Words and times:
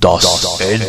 Das, 0.00 0.22
das 0.22 0.60
Ende. 0.60 0.86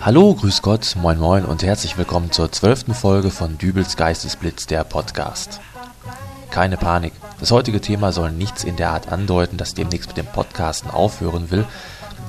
Hallo, 0.00 0.34
grüß 0.34 0.60
Gott, 0.60 0.96
moin 0.96 1.18
moin 1.18 1.46
und 1.46 1.62
herzlich 1.62 1.96
willkommen 1.96 2.30
zur 2.30 2.52
zwölften 2.52 2.92
Folge 2.92 3.30
von 3.30 3.56
Dübels 3.56 3.96
Geistesblitz, 3.96 4.66
der 4.66 4.84
Podcast. 4.84 5.60
Keine 6.50 6.76
Panik, 6.76 7.14
das 7.40 7.52
heutige 7.52 7.80
Thema 7.80 8.12
soll 8.12 8.32
nichts 8.32 8.64
in 8.64 8.76
der 8.76 8.90
Art 8.90 9.10
andeuten, 9.10 9.56
dass 9.56 9.72
demnächst 9.72 10.08
mit 10.08 10.18
dem 10.18 10.26
Podcasten 10.26 10.90
aufhören 10.90 11.50
will. 11.50 11.64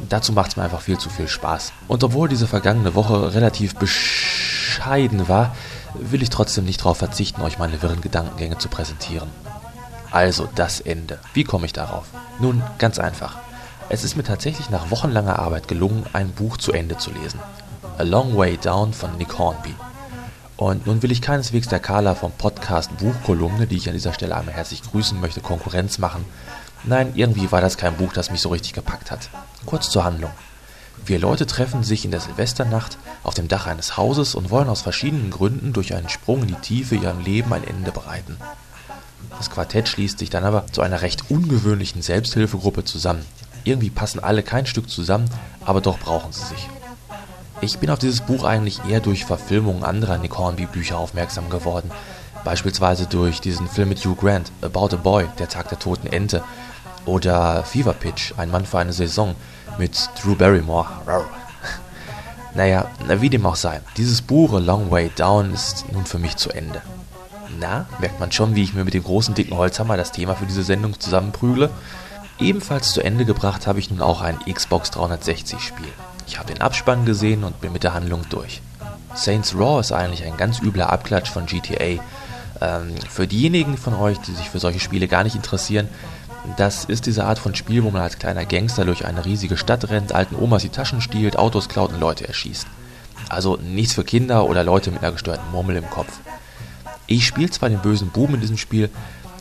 Dazu 0.07 0.31
macht 0.31 0.51
es 0.51 0.57
mir 0.57 0.63
einfach 0.63 0.81
viel 0.81 0.97
zu 0.97 1.09
viel 1.09 1.27
Spaß. 1.27 1.73
Und 1.89 2.01
obwohl 2.03 2.29
diese 2.29 2.47
vergangene 2.47 2.95
Woche 2.95 3.33
relativ 3.33 3.75
bescheiden 3.75 5.27
war, 5.27 5.53
will 5.95 6.21
ich 6.21 6.29
trotzdem 6.29 6.65
nicht 6.65 6.81
darauf 6.81 6.97
verzichten, 6.97 7.41
euch 7.41 7.59
meine 7.59 7.81
wirren 7.81 8.01
Gedankengänge 8.01 8.57
zu 8.57 8.69
präsentieren. 8.69 9.29
Also 10.11 10.47
das 10.55 10.79
Ende. 10.79 11.19
Wie 11.33 11.43
komme 11.43 11.65
ich 11.65 11.73
darauf? 11.73 12.05
Nun, 12.39 12.61
ganz 12.77 12.99
einfach. 12.99 13.37
Es 13.89 14.03
ist 14.03 14.15
mir 14.15 14.23
tatsächlich 14.23 14.69
nach 14.69 14.91
wochenlanger 14.91 15.39
Arbeit 15.39 15.67
gelungen, 15.67 16.05
ein 16.13 16.31
Buch 16.31 16.57
zu 16.57 16.71
Ende 16.71 16.97
zu 16.97 17.11
lesen. 17.11 17.39
A 17.97 18.03
Long 18.03 18.37
Way 18.37 18.57
Down 18.57 18.93
von 18.93 19.17
Nick 19.17 19.37
Hornby. 19.37 19.73
Und 20.55 20.85
nun 20.85 21.01
will 21.01 21.11
ich 21.11 21.21
keineswegs 21.21 21.67
der 21.67 21.79
Carla 21.79 22.15
vom 22.15 22.31
Podcast 22.31 22.95
Buchkolumne, 22.97 23.67
die 23.67 23.77
ich 23.77 23.87
an 23.87 23.93
dieser 23.93 24.13
Stelle 24.13 24.35
einmal 24.35 24.53
herzlich 24.53 24.83
grüßen 24.83 25.19
möchte, 25.19 25.41
Konkurrenz 25.41 25.97
machen. 25.97 26.25
Nein, 26.83 27.13
irgendwie 27.15 27.51
war 27.51 27.61
das 27.61 27.77
kein 27.77 27.95
Buch, 27.95 28.13
das 28.13 28.29
mich 28.31 28.41
so 28.41 28.49
richtig 28.49 28.73
gepackt 28.73 29.09
hat. 29.09 29.29
Kurz 29.65 29.89
zur 29.89 30.03
Handlung. 30.03 30.31
Vier 31.05 31.19
Leute 31.19 31.45
treffen 31.45 31.83
sich 31.83 32.05
in 32.05 32.11
der 32.11 32.21
Silvesternacht 32.21 32.97
auf 33.23 33.33
dem 33.33 33.47
Dach 33.49 33.67
eines 33.67 33.97
Hauses 33.97 34.35
und 34.35 34.49
wollen 34.49 34.69
aus 34.69 34.81
verschiedenen 34.81 35.31
Gründen 35.31 35.73
durch 35.73 35.93
einen 35.93 36.07
Sprung 36.07 36.43
in 36.43 36.47
die 36.47 36.55
Tiefe 36.55 36.95
ihrem 36.95 37.19
Leben 37.19 37.51
ein 37.51 37.65
Ende 37.67 37.91
bereiten. 37.91 38.37
Das 39.37 39.49
Quartett 39.49 39.89
schließt 39.89 40.19
sich 40.19 40.29
dann 40.29 40.45
aber 40.45 40.67
zu 40.67 40.81
einer 40.81 41.01
recht 41.01 41.29
ungewöhnlichen 41.29 42.01
Selbsthilfegruppe 42.01 42.85
zusammen. 42.85 43.25
Irgendwie 43.65 43.89
passen 43.89 44.23
alle 44.23 44.43
kein 44.43 44.65
Stück 44.65 44.89
zusammen, 44.89 45.29
aber 45.65 45.81
doch 45.81 45.99
brauchen 45.99 46.31
sie 46.31 46.45
sich. 46.45 46.69
Ich 47.61 47.79
bin 47.79 47.89
auf 47.89 47.99
dieses 47.99 48.21
Buch 48.21 48.43
eigentlich 48.43 48.81
eher 48.89 48.99
durch 48.99 49.25
Verfilmungen 49.25 49.83
anderer 49.83 50.17
Nick 50.17 50.37
Hornby-Bücher 50.37 50.97
aufmerksam 50.97 51.49
geworden. 51.49 51.91
Beispielsweise 52.43 53.07
durch 53.07 53.39
diesen 53.39 53.69
Film 53.69 53.89
mit 53.89 54.03
Hugh 54.05 54.15
Grant, 54.19 54.51
About 54.61 54.93
a 54.93 54.97
Boy, 54.97 55.27
Der 55.39 55.47
Tag 55.47 55.69
der 55.69 55.79
toten 55.79 56.07
Ente. 56.07 56.43
Oder 57.05 57.63
Fever 57.63 57.93
Pitch, 57.93 58.33
Ein 58.37 58.51
Mann 58.51 58.65
für 58.65 58.79
eine 58.79 58.91
Saison, 58.93 59.35
mit 59.77 60.09
Drew 60.21 60.35
Barrymore. 60.35 60.87
Naja, 62.55 62.85
wie 63.07 63.29
dem 63.29 63.45
auch 63.45 63.55
sei, 63.55 63.81
dieses 63.97 64.21
Buch 64.21 64.53
A 64.53 64.59
Long 64.59 64.91
Way 64.91 65.11
Down 65.15 65.53
ist 65.53 65.91
nun 65.91 66.05
für 66.05 66.19
mich 66.19 66.37
zu 66.37 66.51
Ende. 66.51 66.81
Na, 67.59 67.87
merkt 67.99 68.19
man 68.19 68.31
schon, 68.31 68.55
wie 68.55 68.63
ich 68.63 68.73
mir 68.73 68.83
mit 68.83 68.93
dem 68.93 69.03
großen 69.03 69.33
dicken 69.33 69.57
Holzhammer 69.57 69.97
das 69.97 70.11
Thema 70.11 70.35
für 70.35 70.45
diese 70.45 70.63
Sendung 70.63 70.99
zusammenprügle? 70.99 71.69
Ebenfalls 72.39 72.91
zu 72.93 73.01
Ende 73.01 73.25
gebracht 73.25 73.67
habe 73.67 73.79
ich 73.79 73.89
nun 73.89 74.01
auch 74.01 74.21
ein 74.21 74.39
Xbox 74.39 74.91
360 74.91 75.59
Spiel. 75.59 75.91
Ich 76.27 76.37
habe 76.37 76.51
den 76.51 76.61
Abspann 76.61 77.05
gesehen 77.05 77.43
und 77.43 77.59
bin 77.61 77.73
mit 77.73 77.83
der 77.83 77.93
Handlung 77.93 78.21
durch. 78.29 78.61
Saints 79.15 79.55
Raw 79.55 79.79
ist 79.79 79.91
eigentlich 79.91 80.23
ein 80.23 80.37
ganz 80.37 80.61
übler 80.61 80.91
Abklatsch 80.91 81.29
von 81.29 81.45
GTA. 81.45 82.01
Ähm, 82.61 82.95
für 83.09 83.27
diejenigen 83.27 83.77
von 83.77 83.93
euch, 83.93 84.19
die 84.19 84.33
sich 84.33 84.49
für 84.49 84.59
solche 84.59 84.79
Spiele 84.79 85.07
gar 85.07 85.23
nicht 85.23 85.35
interessieren, 85.35 85.87
das 86.57 86.85
ist 86.85 87.05
diese 87.05 87.25
Art 87.25 87.39
von 87.39 87.55
Spiel, 87.55 87.83
wo 87.83 87.91
man 87.91 88.01
als 88.01 88.19
kleiner 88.19 88.45
Gangster 88.45 88.85
durch 88.85 89.05
eine 89.05 89.25
riesige 89.25 89.57
Stadt 89.57 89.89
rennt, 89.89 90.13
alten 90.13 90.35
Omas 90.35 90.61
die 90.61 90.69
Taschen 90.69 91.01
stiehlt, 91.01 91.37
Autos 91.37 91.69
klaut 91.69 91.93
und 91.93 91.99
Leute 91.99 92.27
erschießt. 92.27 92.67
Also 93.29 93.57
nichts 93.57 93.93
für 93.93 94.03
Kinder 94.03 94.45
oder 94.49 94.63
Leute 94.63 94.91
mit 94.91 95.01
einer 95.01 95.13
gestörten 95.13 95.49
Murmel 95.51 95.77
im 95.77 95.89
Kopf. 95.89 96.19
Ich 97.07 97.25
spiele 97.25 97.49
zwar 97.49 97.69
den 97.69 97.79
bösen 97.79 98.09
Buben 98.09 98.35
in 98.35 98.41
diesem 98.41 98.57
Spiel, 98.57 98.89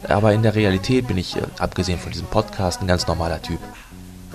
aber 0.08 0.33
in 0.33 0.42
der 0.42 0.55
Realität 0.55 1.06
bin 1.06 1.19
ich, 1.19 1.36
äh, 1.36 1.42
abgesehen 1.58 1.98
von 1.98 2.12
diesem 2.12 2.27
Podcast, 2.27 2.80
ein 2.80 2.86
ganz 2.86 3.06
normaler 3.06 3.42
Typ. 3.42 3.61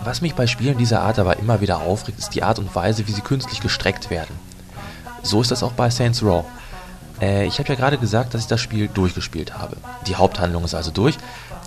Was 0.03 0.21
mich 0.21 0.35
bei 0.35 0.47
Spielen 0.47 0.77
dieser 0.77 1.01
Art 1.01 1.19
aber 1.19 1.37
immer 1.37 1.59
wieder 1.59 1.81
aufregt, 1.81 2.19
ist 2.19 2.35
die 2.35 2.43
Art 2.43 2.59
und 2.59 2.73
Weise, 2.75 3.07
wie 3.07 3.11
sie 3.11 3.21
künstlich 3.21 3.61
gestreckt 3.61 4.09
werden. 4.09 4.33
So 5.23 5.41
ist 5.41 5.51
das 5.51 5.63
auch 5.63 5.73
bei 5.73 5.89
Saints 5.89 6.23
Row. 6.23 6.45
Äh, 7.19 7.47
ich 7.47 7.59
habe 7.59 7.69
ja 7.69 7.75
gerade 7.75 7.97
gesagt, 7.97 8.33
dass 8.33 8.41
ich 8.41 8.47
das 8.47 8.61
Spiel 8.61 8.87
durchgespielt 8.87 9.57
habe. 9.57 9.77
Die 10.05 10.15
Haupthandlung 10.15 10.63
ist 10.63 10.75
also 10.75 10.91
durch. 10.91 11.17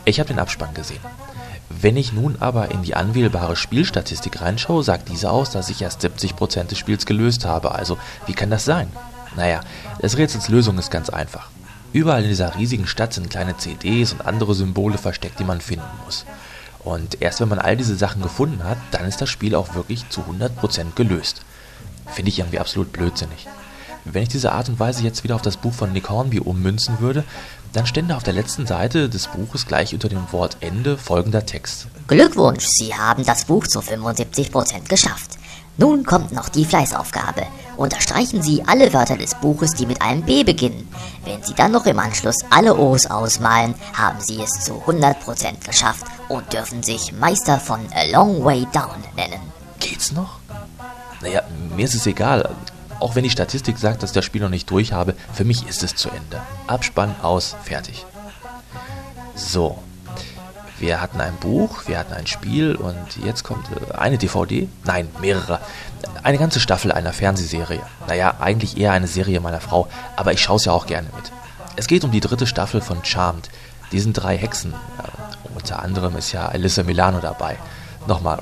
Ich 0.04 0.18
habe 0.18 0.28
den 0.28 0.38
Abspann 0.38 0.74
gesehen. 0.74 1.00
Wenn 1.68 1.96
ich 1.96 2.12
nun 2.12 2.36
aber 2.40 2.70
in 2.72 2.82
die 2.82 2.94
anwählbare 2.94 3.54
Spielstatistik 3.54 4.40
reinschaue, 4.40 4.82
sagt 4.82 5.08
diese 5.08 5.30
aus, 5.30 5.50
dass 5.50 5.68
ich 5.70 5.82
erst 5.82 6.04
70% 6.04 6.64
des 6.64 6.78
Spiels 6.78 7.06
gelöst 7.06 7.44
habe. 7.44 7.72
Also, 7.72 7.96
wie 8.26 8.32
kann 8.32 8.50
das 8.50 8.64
sein? 8.64 8.90
Naja, 9.36 9.60
des 10.02 10.16
Rätsels 10.16 10.48
Lösung 10.48 10.78
ist 10.78 10.90
ganz 10.90 11.10
einfach. 11.10 11.48
Überall 11.92 12.22
in 12.22 12.28
dieser 12.28 12.56
riesigen 12.56 12.86
Stadt 12.86 13.12
sind 13.12 13.30
kleine 13.30 13.56
CDs 13.56 14.12
und 14.12 14.26
andere 14.26 14.54
Symbole 14.54 14.98
versteckt, 14.98 15.38
die 15.38 15.44
man 15.44 15.60
finden 15.60 15.86
muss. 16.04 16.24
Und 16.80 17.20
erst 17.20 17.40
wenn 17.40 17.48
man 17.48 17.58
all 17.58 17.76
diese 17.76 17.96
Sachen 17.96 18.22
gefunden 18.22 18.64
hat, 18.64 18.78
dann 18.90 19.04
ist 19.04 19.20
das 19.20 19.28
Spiel 19.28 19.54
auch 19.54 19.74
wirklich 19.74 20.08
zu 20.08 20.22
100% 20.22 20.94
gelöst. 20.94 21.42
Finde 22.06 22.30
ich 22.30 22.38
irgendwie 22.38 22.58
absolut 22.58 22.92
blödsinnig. 22.92 23.46
Wenn 24.04 24.22
ich 24.22 24.28
diese 24.28 24.52
Art 24.52 24.68
und 24.68 24.80
Weise 24.80 25.02
jetzt 25.02 25.24
wieder 25.24 25.34
auf 25.34 25.42
das 25.42 25.58
Buch 25.58 25.74
von 25.74 25.92
Nick 25.92 26.08
Hornby 26.08 26.40
ummünzen 26.40 27.00
würde, 27.00 27.24
dann 27.72 27.86
stände 27.86 28.16
auf 28.16 28.22
der 28.22 28.32
letzten 28.32 28.66
Seite 28.66 29.08
des 29.08 29.28
Buches 29.28 29.66
gleich 29.66 29.94
unter 29.94 30.08
dem 30.08 30.32
Wort 30.32 30.56
Ende 30.60 30.98
folgender 30.98 31.46
Text. 31.46 31.86
Glückwunsch, 32.08 32.66
Sie 32.66 32.94
haben 32.94 33.24
das 33.24 33.44
Buch 33.44 33.66
zu 33.66 33.80
75% 33.80 34.88
geschafft. 34.88 35.38
Nun 35.76 36.04
kommt 36.04 36.32
noch 36.32 36.48
die 36.48 36.64
Fleißaufgabe. 36.64 37.46
Unterstreichen 37.76 38.42
Sie 38.42 38.62
alle 38.66 38.92
Wörter 38.92 39.16
des 39.16 39.34
Buches, 39.36 39.70
die 39.70 39.86
mit 39.86 40.02
einem 40.02 40.22
B 40.22 40.44
beginnen. 40.44 40.86
Wenn 41.24 41.42
Sie 41.42 41.54
dann 41.54 41.72
noch 41.72 41.86
im 41.86 41.98
Anschluss 41.98 42.36
alle 42.50 42.76
O's 42.76 43.06
ausmalen, 43.06 43.74
haben 43.94 44.20
Sie 44.20 44.42
es 44.42 44.64
zu 44.64 44.74
100% 44.74 45.64
geschafft 45.64 46.04
und 46.28 46.52
dürfen 46.52 46.82
sich 46.82 47.12
Meister 47.12 47.58
von 47.58 47.80
A 47.94 48.04
Long 48.12 48.44
Way 48.44 48.66
Down 48.72 49.02
nennen. 49.16 49.40
Geht's 49.78 50.12
noch? 50.12 50.40
Naja, 51.22 51.42
mir 51.74 51.84
ist 51.84 51.94
es 51.94 52.06
egal. 52.06 52.50
Auch 53.00 53.14
wenn 53.14 53.24
die 53.24 53.30
Statistik 53.30 53.78
sagt, 53.78 54.02
dass 54.02 54.10
ich 54.10 54.14
das 54.14 54.26
Spiel 54.26 54.42
noch 54.42 54.50
nicht 54.50 54.70
durch 54.70 54.92
habe, 54.92 55.14
für 55.32 55.44
mich 55.44 55.66
ist 55.66 55.82
es 55.82 55.94
zu 55.94 56.10
Ende. 56.10 56.40
Abspann 56.66 57.16
aus, 57.22 57.56
fertig. 57.64 58.04
So. 59.34 59.82
Wir 60.78 61.00
hatten 61.00 61.20
ein 61.20 61.36
Buch, 61.36 61.88
wir 61.88 61.98
hatten 61.98 62.14
ein 62.14 62.26
Spiel 62.26 62.74
und 62.74 62.96
jetzt 63.24 63.42
kommt 63.42 63.66
äh, 63.70 63.94
eine 63.94 64.16
DVD. 64.16 64.66
Nein, 64.84 65.08
mehrere. 65.20 65.60
Eine 66.22 66.38
ganze 66.38 66.58
Staffel 66.60 66.90
einer 66.90 67.12
Fernsehserie. 67.12 67.82
Naja, 68.06 68.36
eigentlich 68.40 68.78
eher 68.78 68.92
eine 68.92 69.06
Serie 69.06 69.40
meiner 69.40 69.60
Frau, 69.60 69.88
aber 70.16 70.32
ich 70.32 70.40
schaue 70.40 70.56
es 70.56 70.64
ja 70.64 70.72
auch 70.72 70.86
gerne 70.86 71.08
mit. 71.16 71.32
Es 71.76 71.86
geht 71.86 72.04
um 72.04 72.10
die 72.10 72.20
dritte 72.20 72.46
Staffel 72.46 72.80
von 72.80 73.04
Charmed. 73.04 73.50
Diesen 73.92 74.12
drei 74.12 74.38
Hexen. 74.38 74.72
Äh, 74.72 75.54
unter 75.54 75.82
anderem 75.82 76.16
ist 76.16 76.32
ja 76.32 76.48
Alyssa 76.48 76.82
Milano 76.82 77.20
dabei. 77.20 77.56
Nochmal. 78.06 78.40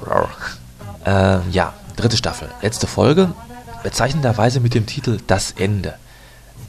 Äh, 1.05 1.39
ja, 1.51 1.73
dritte 1.97 2.17
Staffel. 2.17 2.49
Letzte 2.63 2.87
Folge 2.87 3.31
bezeichnenderweise 3.83 4.61
mit 4.61 4.75
dem 4.75 4.87
Titel 4.87 5.19
Das 5.27 5.53
Ende. 5.53 5.95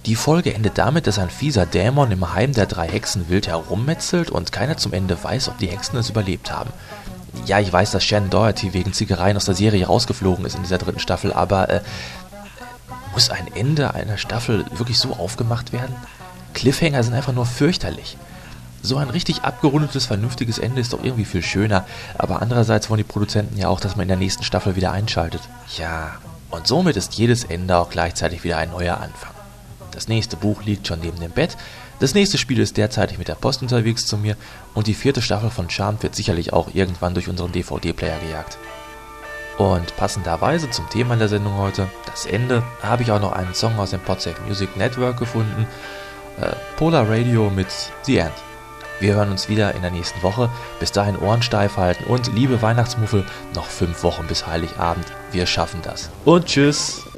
Die 0.05 0.15
Folge 0.15 0.53
endet 0.53 0.77
damit, 0.77 1.07
dass 1.07 1.19
ein 1.19 1.29
fieser 1.29 1.65
Dämon 1.65 2.11
im 2.11 2.33
Heim 2.33 2.53
der 2.53 2.67
drei 2.67 2.87
Hexen 2.87 3.29
wild 3.29 3.47
herummetzelt 3.47 4.29
und 4.29 4.51
keiner 4.51 4.77
zum 4.77 4.93
Ende 4.93 5.21
weiß, 5.21 5.49
ob 5.49 5.57
die 5.57 5.67
Hexen 5.67 5.97
es 5.99 6.09
überlebt 6.09 6.51
haben. 6.51 6.71
Ja, 7.45 7.59
ich 7.59 7.71
weiß, 7.71 7.91
dass 7.91 8.03
Shannon 8.03 8.29
Doherty 8.29 8.73
wegen 8.73 8.93
Zickereien 8.93 9.37
aus 9.37 9.45
der 9.45 9.55
Serie 9.55 9.85
rausgeflogen 9.85 10.45
ist 10.45 10.55
in 10.55 10.63
dieser 10.63 10.77
dritten 10.77 10.99
Staffel, 10.99 11.33
aber 11.33 11.69
äh, 11.69 11.81
muss 13.13 13.29
ein 13.29 13.47
Ende 13.55 13.93
einer 13.93 14.17
Staffel 14.17 14.65
wirklich 14.71 14.97
so 14.97 15.13
aufgemacht 15.13 15.73
werden? 15.73 15.95
Cliffhanger 16.53 17.03
sind 17.03 17.13
einfach 17.13 17.33
nur 17.33 17.45
fürchterlich. 17.45 18.17
So 18.81 18.97
ein 18.97 19.09
richtig 19.09 19.43
abgerundetes, 19.43 20.05
vernünftiges 20.05 20.57
Ende 20.57 20.79
ist 20.79 20.93
doch 20.93 21.03
irgendwie 21.03 21.25
viel 21.25 21.43
schöner, 21.43 21.85
aber 22.17 22.41
andererseits 22.41 22.89
wollen 22.89 22.99
die 22.99 23.03
Produzenten 23.03 23.57
ja 23.57 23.67
auch, 23.67 23.81
dass 23.81 23.97
man 23.97 24.03
in 24.03 24.09
der 24.09 24.17
nächsten 24.17 24.43
Staffel 24.43 24.75
wieder 24.77 24.91
einschaltet. 24.91 25.41
Ja, 25.77 26.13
und 26.51 26.67
somit 26.67 26.97
ist 26.97 27.15
jedes 27.15 27.43
Ende 27.43 27.77
auch 27.77 27.89
gleichzeitig 27.89 28.43
wieder 28.43 28.57
ein 28.57 28.71
neuer 28.71 28.97
Anfang. 28.97 29.33
Das 29.91 30.07
nächste 30.07 30.37
Buch 30.37 30.63
liegt 30.63 30.87
schon 30.87 30.99
neben 30.99 31.19
dem 31.19 31.31
Bett, 31.31 31.57
das 31.99 32.13
nächste 32.13 32.37
Spiel 32.37 32.59
ist 32.59 32.77
derzeitig 32.77 33.17
mit 33.17 33.27
der 33.27 33.35
Post 33.35 33.61
unterwegs 33.61 34.05
zu 34.05 34.17
mir 34.17 34.37
und 34.73 34.87
die 34.87 34.93
vierte 34.93 35.21
Staffel 35.21 35.49
von 35.49 35.69
Charmed 35.69 36.01
wird 36.01 36.15
sicherlich 36.15 36.53
auch 36.53 36.69
irgendwann 36.73 37.13
durch 37.13 37.27
unseren 37.27 37.51
DVD-Player 37.51 38.19
gejagt. 38.19 38.57
Und 39.57 39.97
passenderweise 39.97 40.69
zum 40.69 40.89
Thema 40.89 41.17
der 41.17 41.27
Sendung 41.27 41.57
heute, 41.57 41.89
das 42.05 42.25
Ende, 42.25 42.63
habe 42.81 43.03
ich 43.03 43.11
auch 43.11 43.19
noch 43.19 43.33
einen 43.33 43.53
Song 43.53 43.77
aus 43.77 43.89
dem 43.89 43.99
Podsafe 43.99 44.41
Music 44.47 44.77
Network 44.77 45.17
gefunden, 45.17 45.67
äh, 46.39 46.53
Polar 46.77 47.09
Radio 47.09 47.49
mit 47.49 47.67
The 48.03 48.19
End. 48.19 48.48
Wir 48.99 49.15
hören 49.15 49.31
uns 49.31 49.49
wieder 49.49 49.73
in 49.75 49.81
der 49.81 49.91
nächsten 49.91 50.21
Woche. 50.23 50.49
Bis 50.79 50.91
dahin 50.91 51.17
Ohren 51.17 51.41
steif 51.41 51.77
halten 51.77 52.03
und 52.05 52.33
liebe 52.33 52.61
Weihnachtsmuffel, 52.61 53.25
noch 53.55 53.65
fünf 53.65 54.03
Wochen 54.03 54.27
bis 54.27 54.45
Heiligabend. 54.45 55.05
Wir 55.31 55.45
schaffen 55.45 55.81
das. 55.83 56.09
Und 56.25 56.45
tschüss. 56.45 57.08